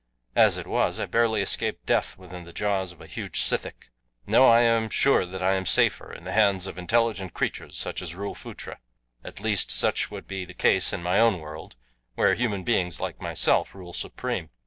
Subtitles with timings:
[0.35, 3.91] As it was I barely escaped death within the jaws of a huge sithic.
[4.25, 8.01] No, I am sure that I am safer in the hands of intelligent creatures such
[8.01, 8.79] as rule Phutra.
[9.23, 11.75] At least such would be the case in my own world,
[12.15, 14.49] where human beings like myself rule supreme.